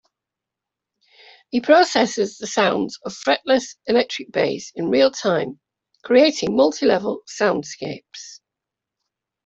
He 1.51 1.61
processes 1.61 2.39
the 2.39 2.47
sounds 2.47 2.97
of 3.05 3.13
fretless 3.13 3.75
electric 3.85 4.31
bass 4.31 4.71
in 4.73 4.89
real 4.89 5.11
time, 5.11 5.59
creating 6.03 6.57
multi-level 6.57 7.21
soundscapes. 7.29 8.39